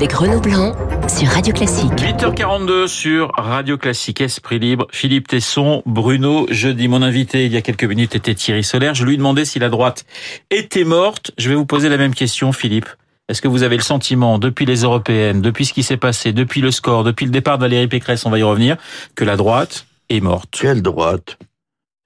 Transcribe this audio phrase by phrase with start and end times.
[0.00, 0.74] avec Renaud Blanc
[1.08, 1.92] sur Radio Classique.
[1.92, 4.86] 8h42 sur Radio Classique Esprit Libre.
[4.92, 6.88] Philippe Tesson, Bruno Jeudi.
[6.88, 8.94] Mon invité il y a quelques minutes était Thierry Solaire.
[8.94, 10.06] Je lui demandais si la droite
[10.48, 11.32] était morte.
[11.36, 12.88] Je vais vous poser la même question, Philippe.
[13.28, 16.62] Est-ce que vous avez le sentiment, depuis les européennes, depuis ce qui s'est passé, depuis
[16.62, 18.78] le score, depuis le départ de Valérie Pécresse, on va y revenir,
[19.16, 20.48] que la droite est morte?
[20.50, 21.36] Quelle droite?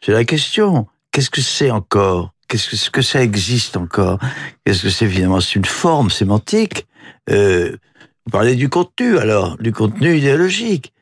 [0.05, 0.89] C'est la question.
[1.13, 2.33] Qu'est-ce que c'est encore?
[2.49, 4.19] Qu'est-ce que, que ça existe encore?
[4.65, 6.89] Qu'est-ce que c'est finalement C'est une forme sémantique?
[7.31, 7.77] Euh,
[8.27, 10.93] vous parlez du contenu alors, du contenu idéologique.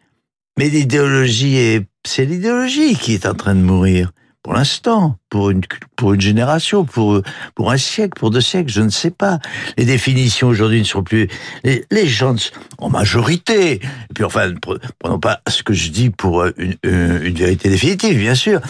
[0.59, 4.13] Mais l'idéologie c'est l'idéologie qui est en train de mourir
[4.43, 5.61] pour l'instant, pour une,
[5.95, 7.23] pour une génération, pour,
[7.55, 9.39] pour un siècle, pour deux siècles, je ne sais pas.
[9.79, 11.29] Les définitions aujourd'hui ne sont plus...
[11.63, 12.35] Les, gens
[12.79, 14.53] en majorité, et puis enfin,
[14.99, 18.61] prenons pas ce que je dis pour une, une, vérité définitive, bien sûr,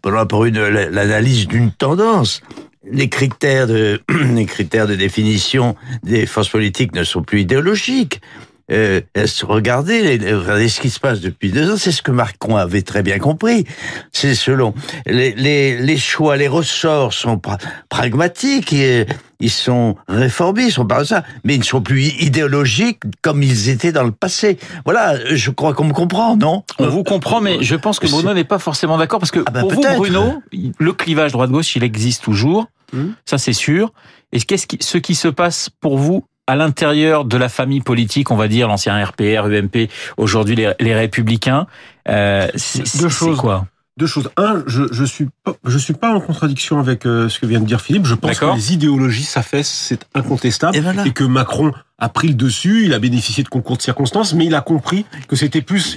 [0.00, 2.40] prenons pour une l'analyse d'une tendance.
[2.90, 4.00] Les critères de
[4.34, 8.20] les critères de définition des forces politiques ne sont plus idéologiques
[8.72, 9.00] euh,
[9.44, 11.76] regardez, regardez ce qui se passe depuis deux ans.
[11.76, 13.64] C'est ce que Macron avait très bien compris.
[14.12, 14.74] C'est selon
[15.06, 17.40] les, les, les, choix, les ressorts sont
[17.88, 18.72] pragmatiques.
[18.72, 19.06] Et,
[19.38, 23.68] ils sont réformistes, ils sont pas ça, mais ils ne sont plus idéologiques comme ils
[23.68, 24.58] étaient dans le passé.
[24.86, 26.64] Voilà, je crois qu'on me comprend, non?
[26.78, 29.50] On vous comprend, mais je pense que Bruno n'est pas forcément d'accord parce que ah
[29.50, 30.42] ben pour vous, Bruno,
[30.78, 32.66] le clivage droite-gauche, il existe toujours.
[32.92, 33.10] Hmm.
[33.24, 33.92] Ça, c'est sûr.
[34.32, 38.30] Et qu'est-ce qui, ce qui se passe pour vous à l'intérieur de la famille politique,
[38.30, 41.66] on va dire l'ancien RPR, UMP, aujourd'hui les, les, Républicains.
[42.08, 42.46] Euh,
[43.00, 43.38] Deux choses.
[43.38, 44.30] quoi deux choses.
[44.36, 47.60] Un, je, je suis pas, je suis pas en contradiction avec euh, ce que vient
[47.60, 48.06] de dire Philippe.
[48.06, 52.84] Je pense que les idéologies s'affaissent, c'est incontestable, et, que Macron a pris le dessus,
[52.84, 55.96] il a bénéficié de concours de circonstances, mais il a compris que c'était plus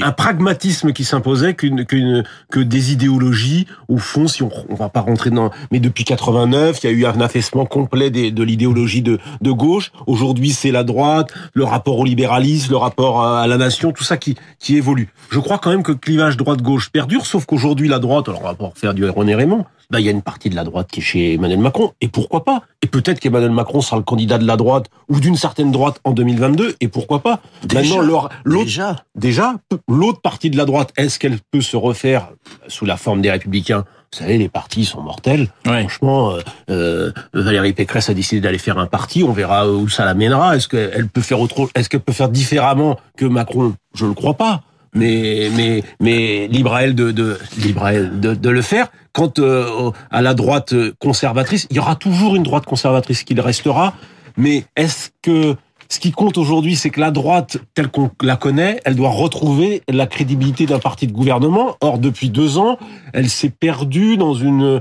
[0.00, 3.66] un pragmatisme qui s'imposait qu'une, qu'une, que des idéologies.
[3.88, 6.92] Au fond, si on, on va pas rentrer dans, mais depuis 89, il y a
[6.92, 9.90] eu un affaissement complet de l'idéologie de, de gauche.
[10.06, 14.16] Aujourd'hui, c'est la droite, le rapport au libéralisme, le rapport à la nation, tout ça
[14.16, 15.08] qui, qui évolue.
[15.30, 18.46] Je crois quand même que le clivage droite-gauche perdure, sauf qu'aujourd'hui, la droite, alors on
[18.46, 20.88] va pas faire du René Raymond, bah, il y a une partie de la droite
[20.90, 21.92] qui est chez Emmanuel Macron.
[22.00, 22.62] Et pourquoi pas?
[22.82, 26.12] Et peut-être qu'Emmanuel Macron sera le candidat de la droite ou d'une certaine droite en
[26.12, 26.76] 2022.
[26.80, 27.40] Et pourquoi pas?
[27.64, 29.54] Déjà, Maintenant, l'autre, déjà, déjà,
[29.88, 32.30] l'autre partie de la droite, est-ce qu'elle peut se refaire
[32.68, 33.84] sous la forme des Républicains?
[34.12, 35.48] Vous savez, les partis sont mortels.
[35.64, 36.40] Franchement, euh,
[36.70, 39.22] euh, Valérie Pécresse a décidé d'aller faire un parti.
[39.22, 40.56] On verra où ça l'amènera.
[40.56, 43.74] Est-ce qu'elle peut faire autre, est-ce qu'elle peut faire différemment que Macron?
[43.94, 44.62] Je ne le crois pas
[44.94, 48.88] mais mais mais libre à elle de de libre à elle de, de le faire.
[49.12, 53.94] Quant euh, à la droite conservatrice, il y aura toujours une droite conservatrice qui restera.
[54.36, 55.56] Mais est-ce que
[55.92, 59.82] ce qui compte aujourd'hui, c'est que la droite, telle qu'on la connaît, elle doit retrouver
[59.88, 61.76] la crédibilité d'un parti de gouvernement?
[61.80, 62.78] Or, depuis deux ans,
[63.12, 64.80] elle s'est perdue dans une,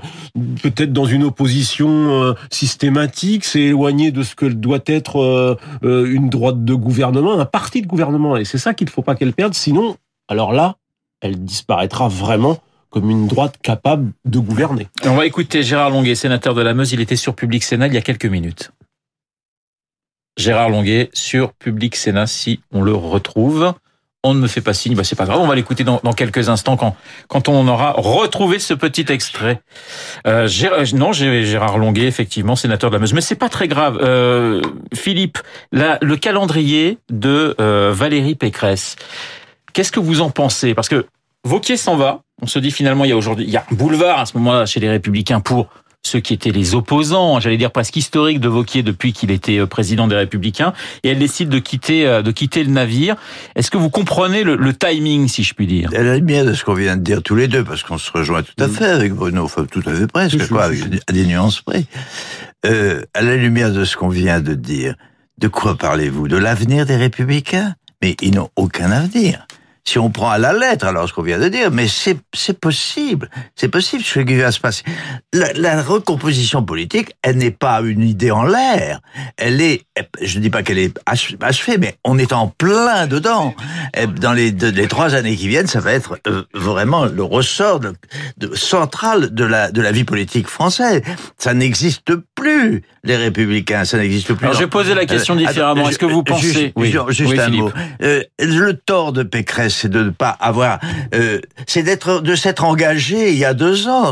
[0.61, 6.05] peut-être dans une opposition euh, systématique, s'est éloignée de ce que doit être euh, euh,
[6.05, 8.37] une droite de gouvernement, un parti de gouvernement.
[8.37, 9.55] Et c'est ça qu'il ne faut pas qu'elle perde.
[9.55, 9.95] Sinon,
[10.27, 10.75] alors là,
[11.21, 14.87] elle disparaîtra vraiment comme une droite capable de gouverner.
[15.05, 16.91] On va écouter Gérard Longuet, sénateur de la Meuse.
[16.91, 18.71] Il était sur Public Sénat il y a quelques minutes.
[20.37, 23.73] Gérard Longuet sur Public Sénat si on le retrouve.
[24.23, 26.49] On ne me fait pas signe, bah c'est pas grave, on va l'écouter dans, quelques
[26.49, 26.97] instants quand,
[27.29, 29.61] quand on aura retrouvé ce petit extrait.
[30.27, 33.97] Euh, Gérard, non, Gérard Longuet, effectivement, sénateur de la Meuse, mais c'est pas très grave.
[34.01, 34.61] Euh,
[34.93, 35.37] Philippe,
[35.71, 38.97] le calendrier de euh, Valérie Pécresse,
[39.71, 40.73] qu'est-ce que vous en pensez?
[40.73, 41.05] Parce que
[41.45, 43.75] Vauquier s'en va, on se dit finalement il y a aujourd'hui, il y a un
[43.75, 45.67] boulevard à ce moment-là chez les Républicains pour
[46.01, 49.65] ceux qui étaient les opposants, j'allais dire presque historiques de Vauquier depuis qu'il était euh,
[49.65, 50.73] président des Républicains,
[51.03, 53.15] et elle décide de quitter, euh, de quitter le navire.
[53.55, 55.89] Est-ce que vous comprenez le, timing, si je puis dire?
[55.93, 58.11] Elle a bien de ce qu'on vient de dire tous les deux, parce qu'on se
[58.11, 61.61] rejoint tout à fait avec Bruno, enfin tout à fait presque, quoi, avec des nuances
[61.61, 61.83] près.
[62.65, 64.95] Euh, à la lumière de ce qu'on vient de dire,
[65.37, 66.27] de quoi parlez-vous?
[66.27, 67.75] De l'avenir des Républicains?
[68.01, 69.45] Mais ils n'ont aucun avenir
[69.85, 73.29] si on prend à la lettre alors ce qu'on vient de dire, mais c'est possible,
[73.55, 74.83] c'est possible ce qui va se passer.
[75.33, 78.99] La, recomposition politique, elle n'est pas une idée en l'air,
[79.37, 79.83] elle est,
[80.21, 83.53] je ne dis pas qu'elle est achevée, mais on est en plein dedans.
[84.21, 87.81] Dans les, les trois années qui viennent, ça va être euh, vraiment le ressort
[88.53, 91.01] central de la, de la vie politique française.
[91.37, 94.45] Ça n'existe plus, les républicains, ça n'existe plus.
[94.45, 95.89] Alors j'ai posé la question euh, différemment.
[95.89, 96.47] Est-ce que vous pensez...
[96.47, 96.95] Juste, oui.
[97.09, 97.71] juste un mot.
[98.01, 100.79] Euh, le tort de Pécresse, c'est de ne pas avoir,
[101.13, 104.11] euh, c'est d'être, de s'être engagé il y a deux ans,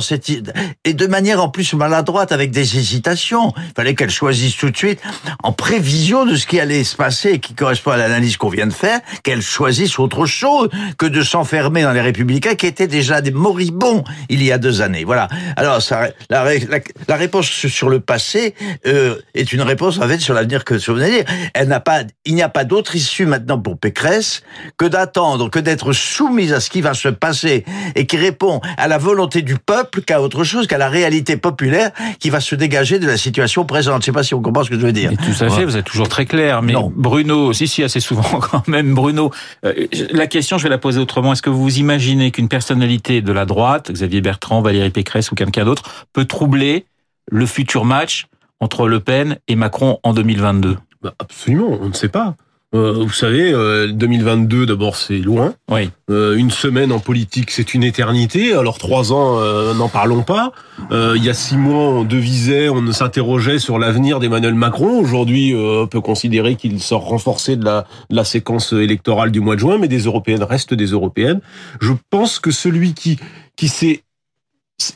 [0.84, 3.54] et de manière en plus maladroite avec des hésitations.
[3.58, 5.00] Il fallait qu'elle choisisse tout de suite,
[5.44, 8.68] en prévision de ce qui allait se passer et qui correspond à l'analyse qu'on vient
[8.68, 13.22] de faire, qu'elle choisisse autre chose que de s'enfermer dans les républicains qui étaient déjà
[13.22, 15.06] des moribonds il y a deux années.
[15.06, 15.28] Voilà.
[15.56, 18.56] Alors, ça, la, la, la réponse sur le passé passé
[18.88, 21.26] euh, est une réponse en fait sur l'avenir que je venez dire.
[21.54, 24.42] Elle n'a pas, il n'y a pas d'autre issue maintenant pour Pécresse
[24.78, 28.88] que d'attendre, que d'être soumise à ce qui va se passer et qui répond à
[28.88, 32.98] la volonté du peuple qu'à autre chose, qu'à la réalité populaire qui va se dégager
[32.98, 34.02] de la situation présente.
[34.02, 35.12] Je sais pas si on comprend ce que je veux dire.
[35.12, 36.64] Mais tout à fait, vous êtes toujours très clair.
[36.64, 39.30] Mais Bruno, si si assez souvent quand même, Bruno.
[39.64, 41.34] Euh, la question, je vais la poser autrement.
[41.34, 45.66] Est-ce que vous imaginez qu'une personnalité de la droite, Xavier Bertrand, Valérie Pécresse ou quelqu'un
[45.66, 45.84] d'autre,
[46.14, 46.88] peut troubler
[47.30, 48.28] le futur match
[48.60, 52.36] entre Le Pen et Macron en 2022 bah Absolument, on ne sait pas.
[52.76, 53.54] Euh, vous savez,
[53.94, 55.54] 2022, euh, d'abord, c'est loin.
[55.72, 55.90] Oui.
[56.10, 58.54] Euh, une semaine en politique, c'est une éternité.
[58.54, 59.40] Alors trois ans,
[59.74, 60.52] n'en parlons pas.
[60.92, 65.00] il y a six mois, on devisait, on s'interrogeait sur l'avenir d'Emmanuel Macron.
[65.00, 69.56] Aujourd'hui, on peut considérer qu'il sort renforcé de la, de la séquence électorale du mois
[69.56, 71.40] de juin, mais des européennes restent des européennes.
[71.80, 73.18] Je pense que celui qui
[73.56, 74.04] qui s'est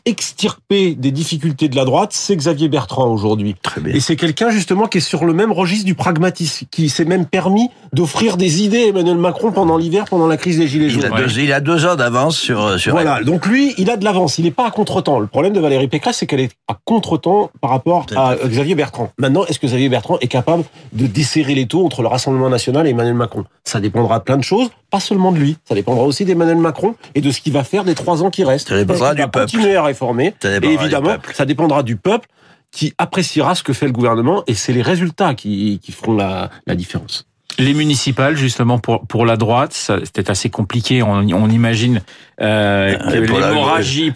[0.06, 3.56] extirper des difficultés de la droite, c'est Xavier Bertrand aujourd'hui.
[3.94, 7.26] Et c'est quelqu'un justement qui est sur le même registre du pragmatisme, qui s'est même
[7.26, 11.04] permis d'offrir des idées à Emmanuel Macron pendant l'hiver, pendant la crise des Gilets jaunes.
[11.08, 13.98] Il a deux, il a deux ans d'avance sur, sur Voilà, donc lui, il a
[13.98, 15.20] de l'avance, il n'est pas à contre-temps.
[15.20, 19.10] Le problème de Valérie Pécresse, c'est qu'elle est à contre-temps par rapport à Xavier Bertrand.
[19.18, 20.64] Maintenant, est-ce que Xavier Bertrand est capable
[20.94, 23.46] de desserrer les taux entre le Rassemblement national et Emmanuel Macron?
[23.64, 25.58] Ça dépendra de plein de choses, pas seulement de lui.
[25.68, 28.44] Ça dépendra aussi d'Emmanuel Macron et de ce qu'il va faire des trois ans qui
[28.44, 28.70] restent.
[28.70, 30.34] Ça dépendra du peuple à réformer.
[30.44, 32.28] Et évidemment, ça dépendra du peuple
[32.72, 36.50] qui appréciera ce que fait le gouvernement et c'est les résultats qui, qui feront la,
[36.66, 37.28] la différence.
[37.60, 41.04] Les municipales, justement, pour, pour la droite, c'était assez compliqué.
[41.04, 42.02] On, on imagine
[42.42, 44.14] euh, l'hémorragie...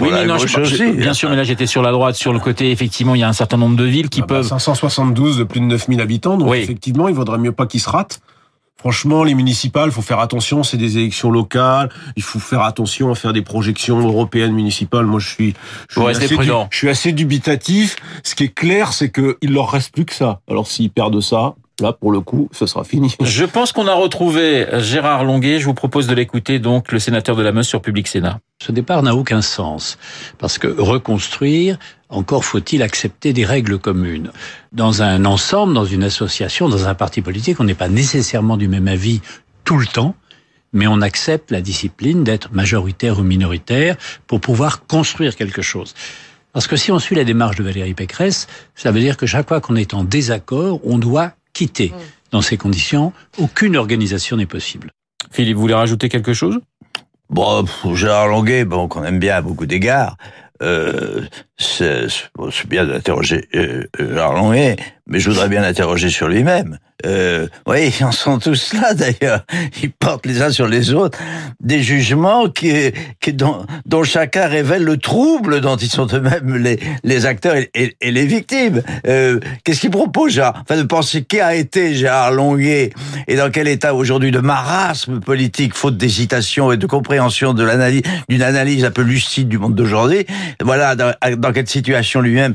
[0.00, 0.36] Oui, non,
[0.96, 3.28] bien sûr, mais là j'étais sur la droite, sur le côté, effectivement, il y a
[3.28, 4.48] un certain nombre de villes qui ah bah, peuvent...
[4.48, 8.20] 572 de plus de 9000 habitants, donc effectivement, il vaudrait mieux pas qu'ils se ratent.
[8.78, 10.62] Franchement, les municipales, faut faire attention.
[10.62, 11.88] C'est des élections locales.
[12.16, 15.04] Il faut faire attention à faire des projections européennes municipales.
[15.04, 15.54] Moi, je suis,
[15.88, 16.36] je suis, assez,
[16.70, 17.96] je suis assez dubitatif.
[18.22, 20.40] Ce qui est clair, c'est qu'il leur reste plus que ça.
[20.48, 23.14] Alors, s'ils perdent ça, Là, pour le coup, ce sera fini.
[23.20, 25.60] Je pense qu'on a retrouvé Gérard Longuet.
[25.60, 28.40] Je vous propose de l'écouter, donc, le sénateur de la Meuse sur Public Sénat.
[28.60, 29.96] Ce départ n'a aucun sens.
[30.38, 31.78] Parce que reconstruire,
[32.08, 34.32] encore faut-il accepter des règles communes.
[34.72, 38.66] Dans un ensemble, dans une association, dans un parti politique, on n'est pas nécessairement du
[38.66, 39.20] même avis
[39.64, 40.14] tout le temps
[40.72, 43.96] mais on accepte la discipline d'être majoritaire ou minoritaire
[44.26, 45.94] pour pouvoir construire quelque chose.
[46.52, 49.48] Parce que si on suit la démarche de Valérie Pécresse, ça veut dire que chaque
[49.48, 51.90] fois qu'on est en désaccord, on doit quitter.
[51.90, 52.00] Mm.
[52.30, 54.90] Dans ces conditions, aucune organisation n'est possible.
[55.30, 56.60] Philippe, vous voulez rajouter quelque chose?
[57.30, 57.64] Bon,
[57.94, 60.16] Gérard Longuet, bon, qu'on aime bien à beaucoup d'égards,
[60.62, 61.26] euh,
[61.58, 62.06] c'est
[62.68, 64.76] bien d'interroger euh, Gérard Longuet,
[65.08, 66.78] mais je voudrais bien l'interroger sur lui-même.
[67.06, 69.44] Euh, oui, ils en sont tous là d'ailleurs.
[69.82, 71.18] Ils portent les uns sur les autres
[71.60, 72.72] des jugements qui,
[73.20, 77.96] qui dont, dont, chacun révèle le trouble dont ils sont eux-mêmes les, les acteurs et,
[78.00, 78.82] et, les victimes.
[79.06, 80.62] Euh, Qu'est-ce qu'ils proposent, Gérard?
[80.62, 82.90] Enfin, de penser qui a été Gérard Longuet
[83.28, 88.02] et dans quel état aujourd'hui de marasme politique, faute d'hésitation et de compréhension de l'analyse,
[88.28, 90.26] d'une analyse un peu lucide du monde d'aujourd'hui.
[90.60, 90.96] Voilà
[91.52, 92.54] quelle situation lui-même,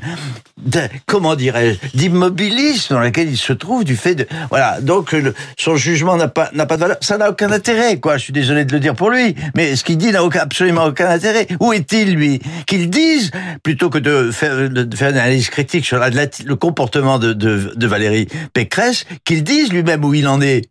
[1.06, 5.16] comment dirais-je, d'immobilisme dans laquelle il se trouve du fait de voilà, donc
[5.58, 6.98] son jugement n'a pas n'a pas de valeur.
[7.02, 8.18] Ça n'a aucun intérêt, quoi.
[8.18, 11.10] Je suis désolé de le dire pour lui, mais ce qu'il dit n'a absolument aucun
[11.10, 11.48] intérêt.
[11.60, 12.40] Où est-il lui?
[12.66, 13.32] Qu'il dise
[13.62, 18.28] plutôt que de faire de une analyse critique sur le comportement de, de, de Valérie
[18.54, 20.70] Pécresse, qu'il dise lui-même où il en est.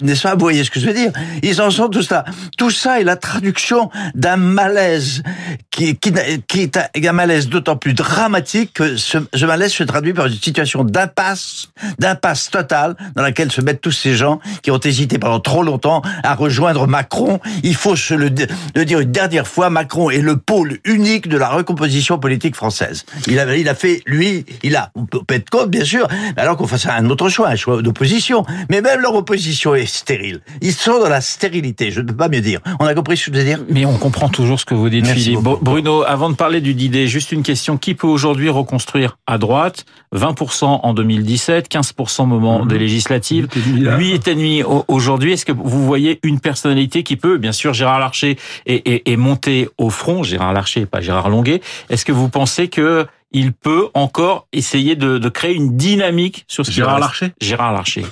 [0.00, 0.34] N'est-ce pas?
[0.34, 1.12] Vous voyez ce que je veux dire?
[1.42, 2.24] Ils en sont tous là.
[2.56, 5.22] Tout ça est la traduction d'un malaise
[5.70, 6.12] qui, qui,
[6.46, 10.32] qui est un malaise d'autant plus dramatique que ce, ce malaise se traduit par une
[10.32, 15.40] situation d'impasse, d'impasse totale dans laquelle se mettent tous ces gens qui ont hésité pendant
[15.40, 17.40] trop longtemps à rejoindre Macron.
[17.62, 21.48] Il faut se le, dire une dernière fois, Macron est le pôle unique de la
[21.48, 23.04] recomposition politique française.
[23.26, 26.56] Il a, il a fait, lui, il a, on peut être contre, bien sûr, alors
[26.56, 28.44] qu'on fasse un autre choix, un choix d'opposition.
[28.70, 30.40] Mais même leur opposition est stérile.
[30.60, 32.60] Ils sont dans la stérilité, je ne peux pas mieux dire.
[32.80, 33.60] On a compris ce que je veux dire?
[33.68, 35.40] Mais on comprend toujours ce que vous dites, Philippe.
[35.40, 37.78] Bruno, avant de parler du DID, juste une question.
[37.78, 39.84] Qui peut aujourd'hui reconstruire à droite?
[40.14, 43.48] 20% en 2017, 15% moment des législatives.
[43.74, 45.32] Lui est ennemi aujourd'hui.
[45.32, 49.90] Est-ce que vous voyez une personnalité qui peut, bien sûr, Gérard Larcher est, monté au
[49.90, 51.60] front, Gérard Larcher, pas Gérard Longuet.
[51.90, 56.70] Est-ce que vous pensez que il peut encore essayer de, créer une dynamique sur ce
[56.70, 58.06] Gérard Larcher Gérard Larcher.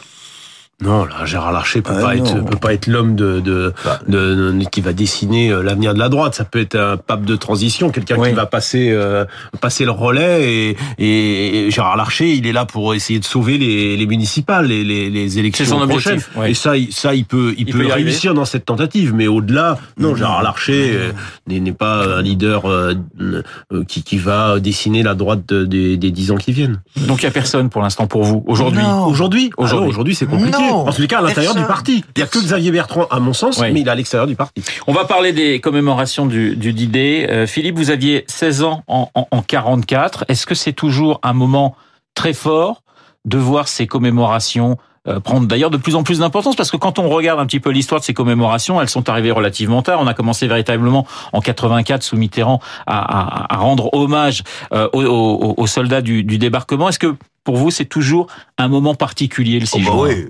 [0.83, 2.23] Non, là, Gérard Larcher peut Ah, pas non.
[2.27, 3.99] être peut pas être l'homme de, de, Bah.
[4.09, 6.35] de- de- qui va dessiner euh, l'avenir de la droite.
[6.35, 8.29] Ça peut être un pape de transition, quelqu'un Oui.
[8.29, 9.25] qui va passer euh,
[9.63, 10.75] passer le relais.
[10.99, 14.85] Et, et, Gérard Larcher, il est là pour essayer de sauver les, les municipales, les,
[14.85, 16.13] les, les élections C'est son prochaines.
[16.17, 16.51] objectif, ouais.
[16.51, 18.11] Et ça, il- ça, il peut il, Il peut, peut y arriver.
[18.11, 19.15] réussir dans cette tentative.
[19.15, 21.13] Mais au-delà, non, Gérard Larcher euh,
[21.49, 22.93] n'est pas un leader euh,
[23.23, 23.43] euh,
[23.89, 26.83] qui, qui va dessiner la droite de- des, des dix ans qui viennent.
[27.07, 28.83] Donc il y a personne pour l'instant pour vous aujourd'hui?
[28.83, 29.51] Aujourd'hui, Aujourd'hui.
[29.57, 30.53] aujourd'hui, aujourd'hui, c'est compliqué.
[30.59, 30.66] Non.
[30.73, 32.05] En tous les cas, à l'intérieur du parti.
[32.17, 33.73] Il y a que Xavier Bertrand, à mon sens, Oui.
[33.73, 34.63] mais il est à l'extérieur du parti.
[34.87, 37.27] On va parler des commémorations du, du D-Day.
[37.31, 40.25] Euh, Philippe, vous aviez 16 ans en, en, en 44.
[40.29, 41.77] Est-ce que c'est toujours un moment
[42.15, 42.83] très fort
[43.25, 44.77] de voir ces commémorations
[45.09, 46.57] euh, prendre d'ailleurs de plus en plus d'importance?
[46.57, 49.31] Parce que quand on regarde un petit peu l'histoire de ces commémorations, elles sont arrivées
[49.31, 50.01] relativement tard.
[50.01, 54.43] On a commencé véritablement en 84 sous Mitterrand à, à- à rendre hommage
[54.73, 56.89] euh, aux, aux- aux soldats du, du débarquement.
[56.89, 58.27] Est-ce que pour vous c'est toujours
[58.59, 60.09] un moment particulier le 6 Oh, bah juin?
[60.09, 60.27] oui.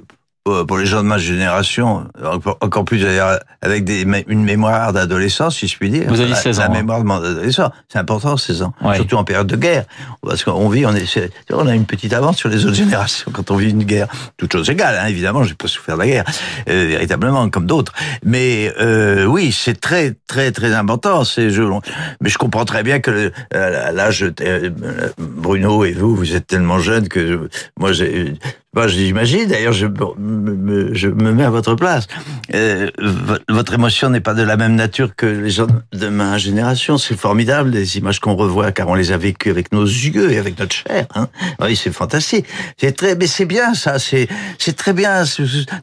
[0.47, 2.07] Euh, Pour les gens de ma génération,
[2.61, 6.05] encore, plus d'ailleurs avec des, une mémoire d'adolescence, si je puis dire.
[6.09, 6.73] Vous aviez La- 16 La ans, hein.
[6.73, 8.95] mémoire de mon adolescence, c'est important 16 ans, Ouais.
[8.97, 9.85] surtout en période de guerre,
[10.23, 13.51] parce qu'on vit, on est, on a une petite avance sur les autres générations quand
[13.51, 14.07] on vit une guerre.
[14.37, 16.25] Toute chose égale, hein, évidemment, j'ai pas souffert de la guerre,
[16.69, 17.93] euh, véritablement comme d'autres.
[18.25, 21.25] Mais euh, oui, c'est très très très important.
[21.25, 21.63] C'est je,
[22.21, 24.27] mais je comprends très bien que euh, là, je,
[25.19, 28.35] Bruno et vous, vous êtes tellement jeunes que je- moi, j'ai,
[28.77, 29.49] moi, j'imagine.
[29.49, 32.07] D'ailleurs, je me, mets à votre place.
[32.55, 36.37] Euh, vo- votre émotion n'est pas de la même nature que les gens de ma
[36.37, 36.99] génération.
[36.99, 40.39] C'est formidable les images qu'on revoit car on les a vécues avec nos yeux et
[40.39, 41.07] avec notre chair.
[41.15, 41.29] Hein.
[41.61, 42.45] Oui, c'est fantastique.
[42.77, 43.99] C'est très, mais c'est bien ça.
[43.99, 44.29] C'est
[44.77, 45.25] très bien.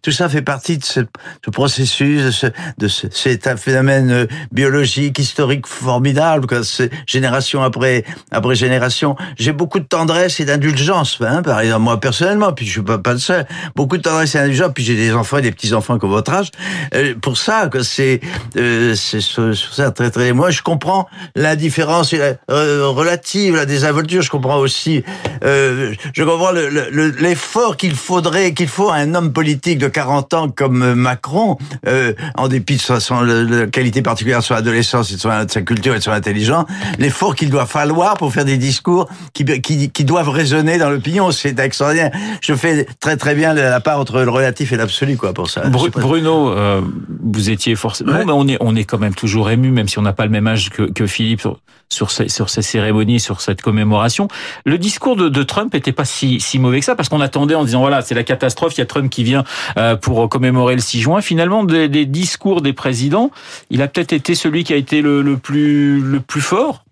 [0.03, 0.99] Tout ça fait partie de ce,
[1.43, 2.45] ce processus,
[2.77, 6.45] de ce, c'est phénomène euh, biologique, historique formidable.
[6.45, 6.59] Quoi.
[7.07, 9.15] Génération après après génération.
[9.37, 11.17] J'ai beaucoup de tendresse et d'indulgence.
[11.21, 13.45] Hein, par exemple, moi personnellement, puis je pas le seul.
[13.75, 14.71] Beaucoup de tendresse et d'indulgence.
[14.73, 16.49] Puis j'ai des enfants et des petits enfants comme votre âge.
[16.95, 18.19] Euh, pour ça, c'est
[18.57, 20.33] euh, sur, ça très très.
[20.33, 24.21] Moi, je comprends l'indifférence la, euh, relative, la désinvolture.
[24.21, 25.03] Je comprends aussi.
[25.43, 29.77] Euh, je comprends le- le- le- l'effort qu'il faudrait, qu'il faut à un homme politique
[29.79, 34.39] de 40 ans comme euh, Macron, euh, en dépit de sa, son, la qualité particulière
[34.39, 36.65] de son adolescence et de, son- sa culture et de son intelligence,
[36.99, 41.31] l'effort qu'il doit falloir pour faire des discours qui, qui, qui doivent résonner dans l'opinion.
[41.31, 42.11] C'est extraordinaire.
[42.41, 45.61] Je fais très très bien la part entre le relatif et l'absolu, quoi, pour ça.
[45.69, 46.81] Bru- Bruno, euh,
[47.23, 48.23] vous étiez forcément, Ouais.
[48.27, 50.47] On est, on est quand même toujours ému, même si on n'a pas le même
[50.47, 54.27] âge que, que Philippe sur, sur ces, sur ces cérémonies, sur cette commémoration.
[54.65, 57.55] Le discours de, de Trump était pas si, si mauvais que ça, parce qu'on attendait
[57.55, 59.43] en disant voilà, c'est la catastrophe, il y a Trump qui vient
[59.77, 61.21] euh, pour commémorer le 6 juin.
[61.21, 63.31] Finalement, des, des discours des présidents,
[63.69, 66.83] il a peut-être été celui qui a été le, le plus, le plus fort.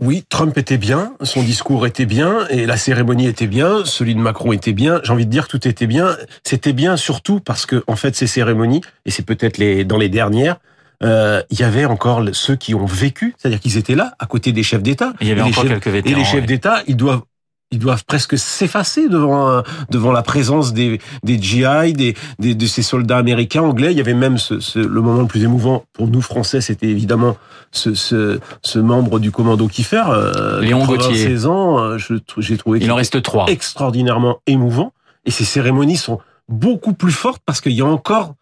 [0.00, 4.20] Oui, Trump était bien, son discours était bien, et la cérémonie était bien, celui de
[4.20, 5.00] Macron était bien.
[5.04, 6.16] J'ai envie de dire tout était bien.
[6.42, 10.08] C'était bien surtout parce que, en fait, ces cérémonies, et c'est peut-être les dans les
[10.08, 10.56] dernières,
[11.02, 14.52] euh, il y avait encore ceux qui ont vécu, c'est-à-dire qu'ils étaient là, à côté
[14.52, 15.12] des chefs d'État.
[15.20, 16.18] Il y avait Et les encore chefs- quelques Et vétérans.
[16.18, 16.46] les chefs ouais.
[16.46, 17.22] d'État, ils doivent
[17.70, 22.66] ils doivent presque s'effacer devant un- devant la présence des des GI, des, des de
[22.66, 23.90] ces soldats américains, anglais.
[23.92, 26.86] Il y avait même ce, ce- le moment le plus émouvant pour nous Français, c'était
[26.88, 27.36] évidemment
[27.72, 31.78] ce, ce ce membre du commando Kiefer, euh, Léon 96 ans.
[31.80, 31.98] euh,
[32.38, 33.46] j'ai trouvé Il en reste trois.
[33.48, 34.92] extraordinairement émouvant.
[35.26, 38.34] Et ces cérémonies sont beaucoup plus fortes parce qu'il y a encore,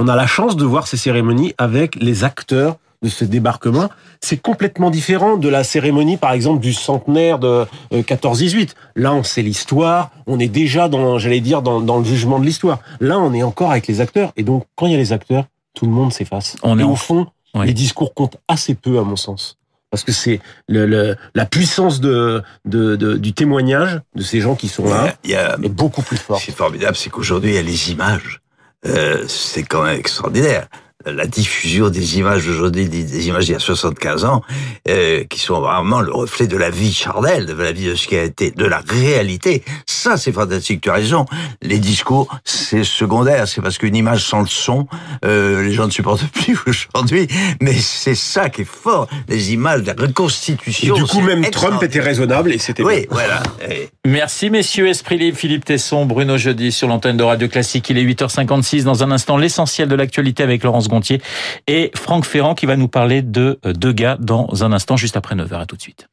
[0.00, 3.88] on a la chance de voir ces cérémonies avec les acteurs de ce débarquement.
[4.20, 8.70] C'est complètement différent de la cérémonie, par exemple, du centenaire de euh, 14-18.
[8.96, 12.44] Là, on sait l'histoire, on est déjà dans, j'allais dire, dans, dans le jugement de
[12.44, 12.80] l'histoire.
[13.00, 14.32] Là, on est encore avec les acteurs.
[14.36, 15.44] Et donc, quand il y a les acteurs,
[15.74, 16.56] tout le monde s'efface.
[16.62, 17.66] On est Et au fond, Oui.
[17.66, 19.56] les discours comptent assez peu, à mon sens.
[19.90, 24.56] Parce que c'est le, le- la puissance de, de, de- du témoignage de ces gens
[24.56, 26.40] qui sont là a- il y a, est beaucoup plus fort.
[26.40, 28.40] Ce qui est formidable, c'est qu'aujourd'hui, il y a les images.
[28.86, 30.66] Euh, c'est quand même extraordinaire.
[31.04, 34.42] La diffusion des images aujourd'hui, des, des images d'il y a 75 ans,
[34.88, 38.08] euh, qui sont vraiment le reflet de la vie charnelle, de la vie de ce
[38.08, 39.62] qui a été, de la réalité.
[39.86, 40.80] Ça, c'est fantastique.
[40.80, 41.26] Tu as raison.
[41.62, 43.46] Les discours, c'est secondaire.
[43.46, 44.88] C'est parce qu'une image sans le son,
[45.24, 47.28] euh, les gens ne supportent plus aujourd'hui.
[47.60, 49.06] Mais c'est ça qui est fort.
[49.28, 50.94] Les images, la Et reconstitution.
[50.94, 53.06] du coup, même Trump était raisonnable et c'était Oui, bien.
[53.10, 53.42] voilà.
[53.70, 57.90] Et- Merci messieurs, Esprit Libre, Philippe Tesson, Bruno Jeudi sur l'antenne de Radio Classique.
[57.90, 61.20] Il est 8h56 dans un instant l'essentiel de l'actualité avec Laurence Gontier
[61.66, 65.16] et Franck Ferrand qui va nous parler de euh, deux gars dans un instant juste
[65.16, 65.60] après 9h.
[65.60, 66.08] À tout de suite.